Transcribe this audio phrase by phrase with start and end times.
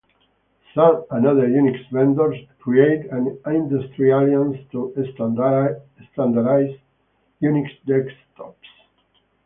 [0.73, 6.75] Sun and other Unix vendors created an industry alliance to standardize
[7.43, 8.65] Unix desktops.